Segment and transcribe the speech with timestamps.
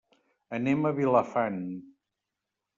[0.57, 1.63] Anem a Vilafant.